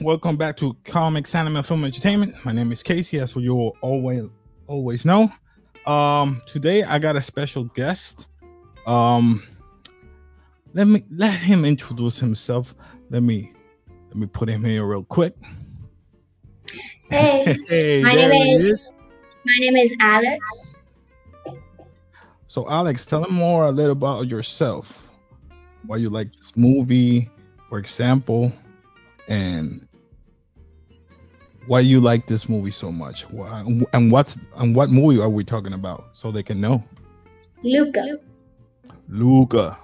[0.00, 2.34] welcome back to Comics Anime Film Entertainment.
[2.44, 4.24] My name is Casey, as you will always
[4.66, 5.30] always know.
[5.86, 8.28] Um, today I got a special guest.
[8.86, 9.42] Um,
[10.72, 12.74] let me let him introduce himself.
[13.10, 13.52] Let me
[14.08, 15.34] let me put him here real quick.
[17.10, 18.88] Hey, Hey, My name is- is.
[19.44, 20.80] my name is Alex.
[22.48, 25.00] So, Alex, tell him more a little about yourself.
[25.86, 27.28] Why you like this movie,
[27.68, 28.52] for example,
[29.28, 29.86] and
[31.66, 33.22] why you like this movie so much.
[33.30, 33.60] Why,
[33.92, 36.82] and what's and what movie are we talking about, so they can know.
[37.62, 38.18] Luca.
[39.08, 39.78] Luca.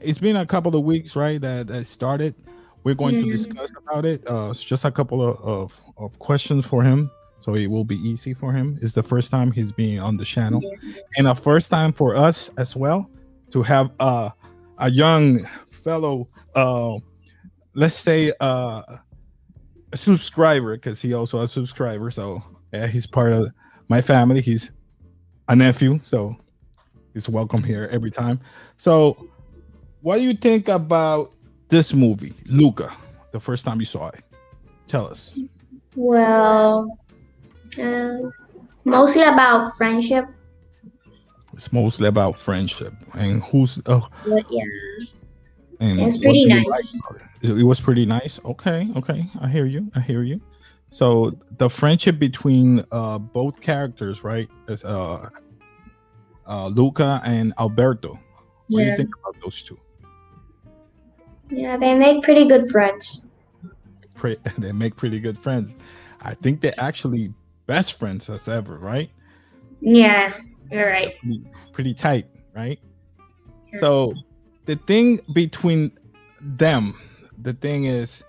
[0.00, 1.40] It's been a couple of weeks, right?
[1.40, 2.34] That that started.
[2.84, 3.30] We're going to Mhm.
[3.30, 4.28] discuss about it.
[4.28, 7.96] Uh, it's just a couple of, of of questions for him, so it will be
[7.96, 8.78] easy for him.
[8.82, 10.60] It's the first time he's being on the channel,
[11.16, 13.08] and a first time for us as well
[13.50, 14.30] to have uh,
[14.78, 16.96] a young fellow, uh,
[17.74, 18.82] let's say uh,
[19.92, 22.10] a subscriber, because he also a subscriber.
[22.10, 22.42] So
[22.72, 23.52] yeah, he's part of
[23.88, 24.40] my family.
[24.40, 24.70] He's
[25.48, 26.36] a nephew, so
[27.12, 28.40] he's welcome here every time.
[28.76, 29.28] So,
[30.00, 31.34] what do you think about
[31.68, 32.92] this movie, Luca?
[33.32, 34.24] The first time you saw it,
[34.88, 35.38] tell us.
[35.94, 36.98] Well,
[37.78, 38.18] uh,
[38.84, 40.26] mostly about friendship.
[41.54, 44.64] It's mostly about friendship and who's uh, yeah,
[45.80, 46.66] and It's pretty nice.
[46.66, 48.38] like It was pretty nice.
[48.44, 49.90] Okay, okay, I hear you.
[49.94, 50.40] I hear you.
[50.90, 54.48] So the friendship between uh both characters, right?
[54.68, 55.28] Is uh
[56.46, 58.10] uh Luca and Alberto.
[58.68, 58.90] What do Yeah.
[58.90, 59.78] you think about those two?
[61.50, 63.20] yeah, they make pretty good friends.
[64.14, 65.74] Pre- they make pretty good friends.
[66.20, 67.34] I think they're actually
[67.66, 69.10] best friends as ever, right?
[69.80, 70.32] Yeah,
[70.70, 71.18] you're right.
[71.20, 71.42] Pretty,
[71.72, 72.78] pretty tight, right?
[73.78, 74.14] So
[74.66, 75.90] the thing between
[76.40, 76.94] them,
[77.42, 78.24] the thing is,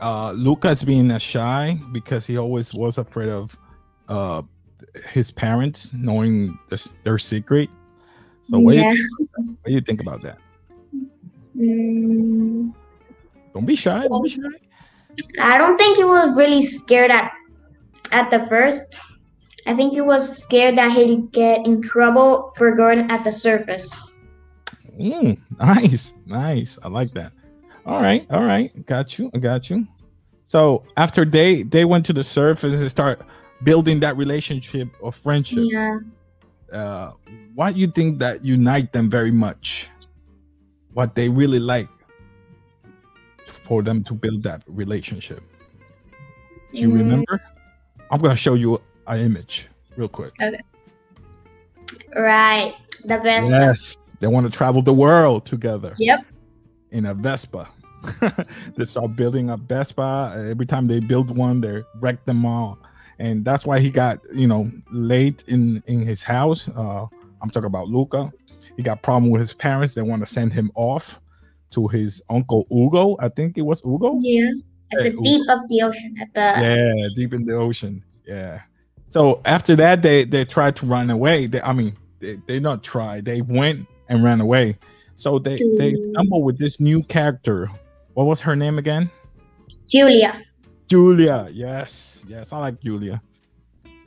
[0.00, 3.56] uh Lucas being a shy because he always was afraid of
[4.08, 4.42] uh
[5.10, 7.70] his parents knowing this, their secret.
[8.42, 8.90] So what, yeah.
[8.90, 10.38] do you think, what do you think about that?
[11.56, 12.72] Mm,
[13.52, 14.06] Don't be shy.
[14.06, 14.42] Don't be shy.
[15.40, 17.32] I don't think he was really scared at
[18.12, 18.96] at the first.
[19.66, 23.90] I think he was scared that he'd get in trouble for going at the surface.
[25.00, 26.78] Mm, nice, nice.
[26.82, 27.32] I like that.
[27.86, 28.84] All right, all right.
[28.84, 29.30] Got you.
[29.32, 29.86] I got you.
[30.44, 33.20] So after they they went to the surface and start
[33.62, 35.98] building that relationship of friendship, Yeah.
[36.72, 37.12] uh,
[37.54, 39.88] what you think that unite them very much?
[40.94, 41.88] What they really like
[43.46, 45.40] for them to build that relationship.
[46.72, 46.98] Do you Mm.
[46.98, 47.40] remember?
[48.10, 50.32] I'm gonna show you an image real quick.
[50.42, 50.60] Okay.
[52.16, 52.74] Right.
[53.04, 53.48] The best.
[53.48, 55.94] Yes, they want to travel the world together.
[55.98, 56.24] Yep.
[56.90, 57.68] In a Vespa.
[58.76, 60.34] they start building a Vespa.
[60.50, 62.78] Every time they build one, they wreck them all,
[63.18, 66.68] and that's why he got you know late in in his house.
[66.68, 67.06] Uh,
[67.42, 68.32] I'm talking about Luca.
[68.76, 69.94] He got problem with his parents.
[69.94, 71.20] They want to send him off
[71.70, 73.16] to his uncle Ugo.
[73.20, 74.18] I think it was Ugo.
[74.20, 74.50] Yeah.
[74.92, 76.16] At the Hey, deep of the ocean.
[76.20, 78.04] At the Yeah, deep in the ocean.
[78.26, 78.62] Yeah.
[79.06, 81.46] So after that, they they tried to run away.
[81.46, 83.20] They, I mean, they, they not try.
[83.20, 84.78] They went and ran away.
[85.16, 87.68] So they they stumbled with this new character.
[88.14, 89.10] What was her name again?
[89.88, 90.42] Julia.
[90.88, 91.48] Julia.
[91.52, 93.20] Yes, yes, I like Julia.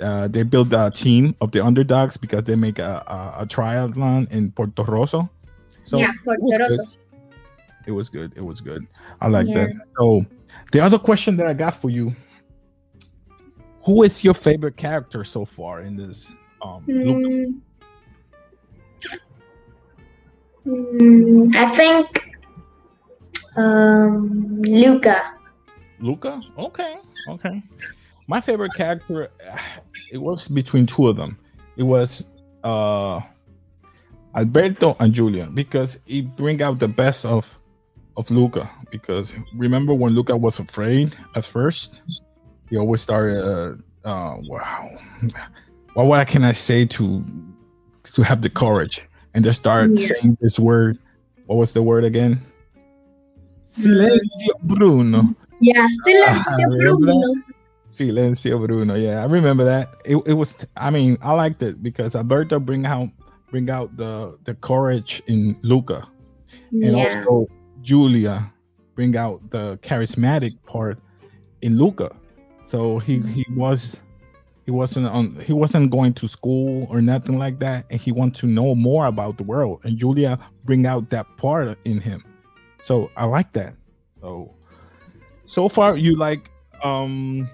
[0.02, 4.32] Uh, they build a team of the underdogs because they make a, a, a triathlon
[4.32, 5.30] in Puerto Rosso.
[5.84, 6.80] So yeah, was good.
[7.88, 8.34] It was good.
[8.36, 8.86] It was good.
[9.20, 9.66] I like Yeah.
[9.68, 9.88] that.
[9.98, 10.26] So
[10.72, 12.16] the other question that I got for you:
[13.84, 16.28] Who is your favorite character so far in this?
[16.62, 17.62] Um, Mm.
[20.70, 22.38] Mm, I think
[23.58, 25.34] um, Luca.
[26.00, 26.42] Luca?
[26.58, 26.96] Okay,
[27.28, 27.64] okay.
[28.28, 29.30] My favorite character,
[30.12, 31.38] it was between two of them.
[31.76, 32.26] It was
[32.64, 33.22] uh
[34.36, 37.50] Alberto and Julia because it bring out the best of
[38.16, 38.70] of Luca.
[38.92, 42.02] Because remember when Luca was afraid at first,
[42.70, 43.38] he always started.
[43.38, 43.74] Uh,
[44.08, 44.90] uh, wow,
[45.94, 47.26] what what can I say to
[48.14, 50.08] to have the courage and just start Yeah.
[50.22, 50.98] saying this word?
[51.46, 52.42] What was the word again?
[53.68, 55.36] Silencio, Bruno.
[55.62, 55.86] Yeah,
[56.28, 56.98] Ah, Silencio?
[57.00, 57.34] Bruno.
[57.92, 58.96] Silencio Bruno.
[58.96, 59.90] Yeah, I remember that.
[60.06, 60.56] It, it was.
[60.78, 63.10] I mean, I liked it because Alberto bring out
[63.52, 66.08] bring out the the courage in Luca,
[66.72, 67.24] and Yeah.
[67.26, 67.48] also
[67.82, 68.52] Julia
[68.96, 71.00] bring out the charismatic part
[71.62, 72.16] in Luca.
[72.66, 74.00] So he he was
[74.70, 78.36] he wasn't on he wasn't going to school or nothing like that, and he wanted
[78.36, 79.82] to know more about the world.
[79.84, 82.24] And Julia bring out that part in him.
[82.84, 83.74] So I like that.
[84.22, 84.54] So
[85.48, 86.52] so far you like
[86.84, 87.50] um,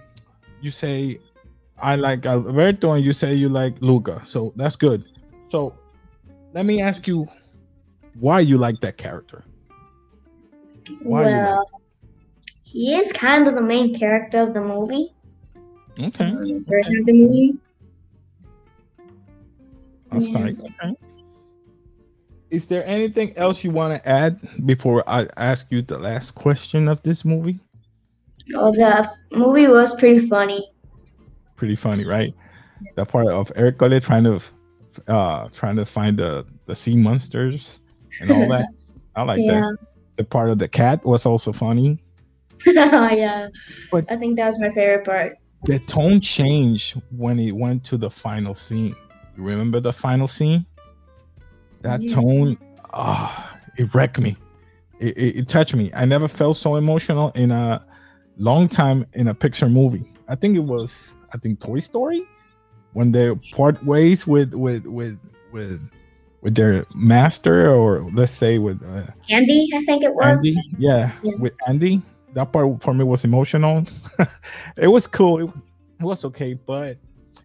[0.60, 1.20] you say
[1.78, 4.22] I like Alberto, and you say you like Luca.
[4.26, 5.06] So that's good.
[5.50, 5.74] So
[6.52, 7.30] let me ask you
[8.20, 9.46] why you like that character.
[11.02, 11.82] Why well, like
[12.62, 15.15] he is kind of the main character of the movie.
[16.00, 16.32] Okay.
[16.32, 17.00] The first okay.
[17.00, 17.58] of the movie.
[20.12, 20.38] That's yeah.
[20.38, 20.96] like okay.
[22.50, 26.88] Is there anything else you want to add before I ask you the last question
[26.88, 27.60] of this movie?
[28.54, 30.72] Oh, the movie was pretty funny.
[31.56, 32.34] Pretty funny, right?
[32.96, 34.40] The part of Ercole trying to
[35.08, 37.82] uh trying to find the the sea monsters
[38.22, 38.68] and all that.
[39.16, 39.62] I like yeah.
[39.62, 39.78] that.
[40.18, 42.02] The part of the cat was also funny.
[42.66, 43.48] yeah.
[43.92, 45.38] But I think that was my favorite part.
[45.66, 48.96] The tone changed when it went to the final scene.
[49.36, 50.64] You remember the final scene?
[51.82, 52.14] That yeah.
[52.14, 52.58] tone,
[52.94, 54.36] ah, oh, it wrecked me.
[55.00, 55.92] It, it, it touched me.
[55.96, 57.84] I never felt so emotional in a
[58.38, 60.06] long time in a Pixar movie.
[60.28, 62.24] I think it was, I think Toy Story,
[62.94, 65.20] when they part ways with with with
[65.52, 65.82] with
[66.42, 69.68] with their master, or let's say with uh, Andy.
[69.76, 70.56] I think it was Andy.
[70.78, 71.34] Yeah, yeah.
[71.40, 72.04] with Andy.
[72.36, 73.86] That part for me was emotional.
[74.78, 75.40] it was cool.
[75.40, 75.50] It,
[76.02, 76.98] it was okay, but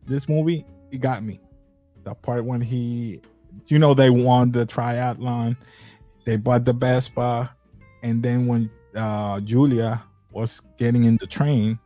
[0.04, 1.38] this movie it got me.
[2.02, 3.20] The part when he,
[3.69, 5.56] you know, they won the triathlon,
[6.25, 7.54] they bought the Vespa,
[8.02, 10.02] and then when uh, Julia
[10.32, 11.78] was getting in the train,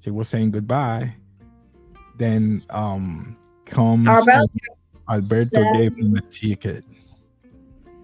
[0.00, 1.14] she was saying goodbye.
[2.16, 4.48] Then um comes Alberto,
[5.10, 6.82] Alberto gave him a ticket.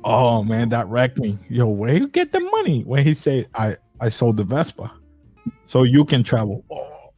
[0.05, 1.39] Oh man, that wrecked me.
[1.49, 2.83] Yo, where you get the money?
[2.83, 4.93] When he said, "I I sold the Vespa,
[5.65, 7.11] so you can travel." Oh,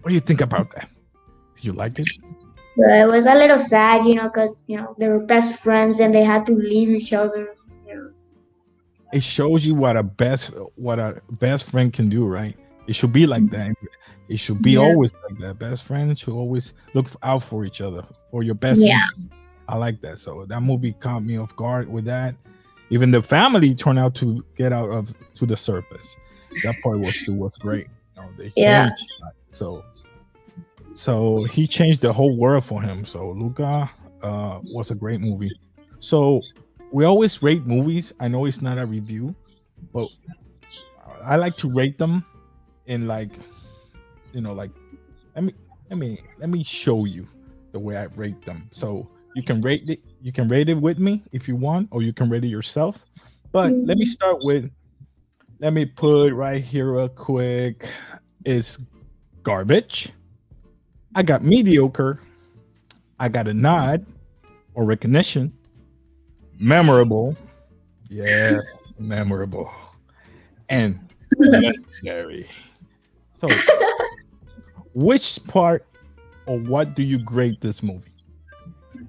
[0.00, 0.88] what do you think about that?
[1.60, 2.08] You like it?
[2.76, 6.00] But it was a little sad, you know, because you know they were best friends
[6.00, 7.54] and they had to leave each other.
[7.86, 8.10] You know.
[9.12, 12.56] It shows you what a best what a best friend can do, right?
[12.86, 13.74] It should be like that.
[14.28, 14.80] It should be yeah.
[14.80, 15.58] always like that.
[15.58, 18.80] Best friends should always look out for each other, for your best.
[18.80, 19.04] Yeah.
[19.68, 20.18] I like that.
[20.18, 22.34] So that movie caught me off guard with that.
[22.92, 26.14] Even the family turned out to get out of to the surface.
[26.62, 27.88] That part was too was great.
[28.16, 28.90] You know, they yeah.
[29.50, 29.82] So
[30.94, 33.06] so he changed the whole world for him.
[33.06, 33.90] So Luca
[34.22, 35.58] uh, was a great movie.
[36.00, 36.42] So
[36.92, 38.12] we always rate movies.
[38.20, 39.34] I know it's not a review,
[39.94, 40.08] but
[41.24, 42.22] I like to rate them
[42.84, 43.30] in like,
[44.34, 44.70] you know, like
[45.34, 45.54] let me
[45.88, 47.26] let me let me show you
[47.72, 48.68] the way I rate them.
[48.70, 50.00] So you can rate it.
[50.20, 52.98] You can rate it with me if you want, or you can rate it yourself.
[53.50, 53.86] But mm-hmm.
[53.86, 54.70] let me start with.
[55.60, 57.86] Let me put right here real quick.
[58.44, 58.78] Is
[59.44, 60.12] garbage
[61.14, 62.20] I got mediocre.
[63.18, 64.06] I got a nod
[64.74, 65.52] or recognition.
[66.58, 67.36] Memorable.
[68.08, 68.58] Yeah,
[68.98, 69.70] memorable.
[70.68, 70.98] And
[71.38, 72.48] legendary.
[73.38, 73.48] So,
[74.94, 75.86] which part
[76.46, 78.11] or what do you grade this movie?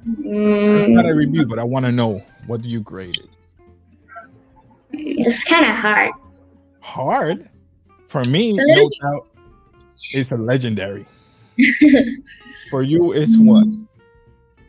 [0.08, 0.80] Mm.
[0.80, 3.30] It's not a review, but I want to know what do you grade it?
[4.92, 6.12] It's kind of hard.
[6.82, 7.38] Hard?
[8.08, 9.28] For me, no doubt,
[10.12, 11.06] it's a legendary.
[12.70, 13.66] for you, it's what?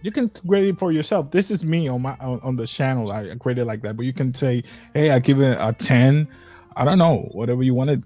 [0.03, 1.31] You can grade it for yourself.
[1.31, 3.11] This is me on my on, on the channel.
[3.11, 4.63] I grade it like that, but you can say,
[4.95, 6.29] "Hey, I give it a ten.
[6.77, 8.05] I don't know, whatever you wanted.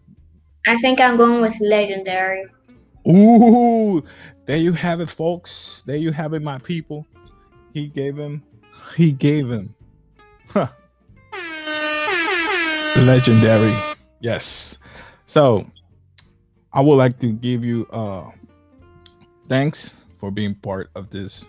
[0.67, 2.47] I think I'm going with legendary.
[3.09, 4.03] Ooh,
[4.47, 5.83] there you have it, folks.
[5.87, 7.07] There you have it, my people.
[7.73, 8.43] He gave him,
[8.97, 9.75] he gave him.
[10.49, 10.69] Huh.
[12.97, 13.75] Legendary.
[14.21, 14.79] Yes.
[15.27, 15.67] So
[16.73, 18.31] I would like to give you uh
[19.49, 21.47] thanks for being part of this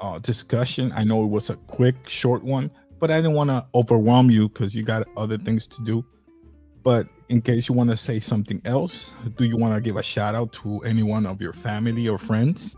[0.00, 0.92] uh, discussion.
[0.94, 4.48] I know it was a quick, short one, but I didn't want to overwhelm you
[4.48, 6.04] because you got other things to do.
[6.82, 10.02] But in case you want to say something else, do you want to give a
[10.02, 12.76] shout out to anyone of your family or friends?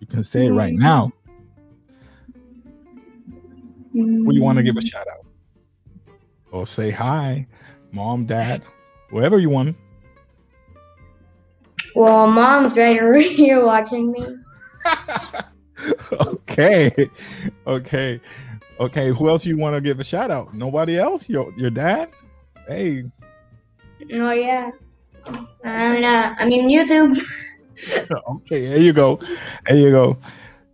[0.00, 0.78] You can say it right mm.
[0.78, 1.12] now.
[3.96, 5.24] Who you want to give a shout out?
[6.50, 7.46] Or say hi,
[7.92, 8.62] mom, dad,
[9.08, 9.74] whoever you want.
[11.94, 14.22] Well, mom's right over here watching me.
[16.12, 16.90] okay,
[17.66, 18.20] okay,
[18.78, 19.08] okay.
[19.08, 20.52] Who else you want to give a shout out?
[20.52, 21.26] Nobody else?
[21.28, 22.10] Your your dad?
[22.68, 23.04] Hey.
[24.12, 24.72] Oh yeah.
[25.64, 27.18] I'm uh, I mean YouTube.
[28.28, 29.18] okay, there you go.
[29.66, 30.18] There you go.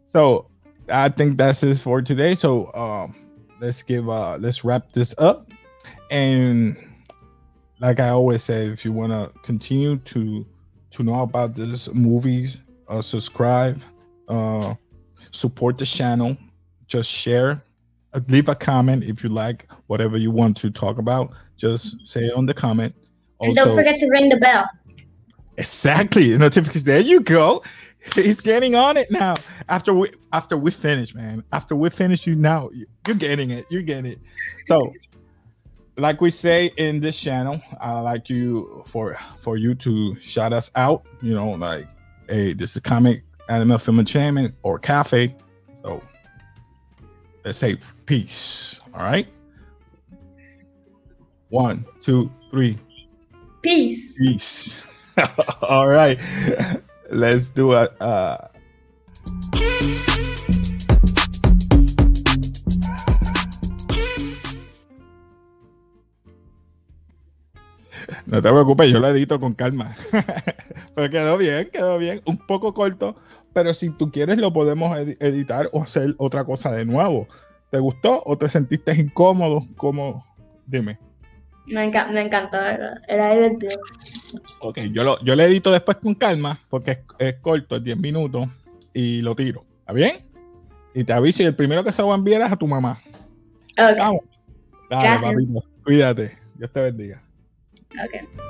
[0.08, 0.50] So
[0.92, 2.34] I think that's it for today.
[2.34, 3.14] So um
[3.60, 5.50] let's give uh let's wrap this up.
[6.10, 6.76] And
[7.80, 10.46] like I always say, if you want to continue to
[10.90, 13.80] to know about these movies, uh, subscribe,
[14.28, 14.74] uh,
[15.30, 16.36] support the channel,
[16.86, 17.64] just share,
[18.12, 21.32] uh, leave a comment if you like whatever you want to talk about.
[21.56, 22.94] Just say it on the comment.
[23.38, 24.68] Also, and don't forget to ring the bell.
[25.56, 26.36] Exactly.
[26.36, 26.84] Notifications.
[26.84, 27.62] There you go.
[28.14, 29.34] He's getting on it now.
[29.68, 31.44] After we after we finish, man.
[31.52, 32.70] After we finish, you now
[33.06, 33.66] you're getting it.
[33.70, 34.18] You're getting it.
[34.66, 34.92] So,
[35.96, 40.70] like we say in this channel, I like you for for you to shout us
[40.74, 41.06] out.
[41.20, 41.86] You know, like,
[42.28, 45.36] hey, this is comic anime film enchantment or cafe.
[45.82, 46.02] So
[47.44, 48.80] let's say peace.
[48.94, 49.28] All right.
[51.50, 52.78] One, two, three.
[53.62, 54.18] Peace.
[54.18, 54.86] Peace.
[55.62, 56.18] All right.
[57.12, 57.90] Let's do it.
[58.00, 58.38] Uh...
[68.24, 69.94] No te preocupes, yo lo edito con calma.
[70.94, 72.22] pero quedó bien, quedó bien.
[72.24, 73.16] Un poco corto,
[73.52, 77.28] pero si tú quieres lo podemos ed editar o hacer otra cosa de nuevo.
[77.70, 79.66] ¿Te gustó o te sentiste incómodo?
[79.76, 80.24] ¿Cómo?
[80.66, 80.98] Dime.
[81.66, 83.00] Me, enca me encantó, ¿verdad?
[83.08, 83.78] Era divertido.
[84.60, 87.96] Ok, yo lo, yo le edito después con calma porque es, es corto, es 10
[87.98, 88.48] minutos
[88.92, 89.64] y lo tiro.
[89.80, 90.16] ¿Está bien?
[90.94, 92.66] Y te aviso y el primero que se lo va a enviar es a tu
[92.66, 93.00] mamá.
[93.78, 93.98] Ok.
[93.98, 94.20] Vamos.
[94.90, 95.32] Dale, Gracias.
[95.32, 95.64] papito.
[95.84, 96.38] Cuídate.
[96.56, 97.22] Dios te bendiga.
[97.92, 98.42] Ok.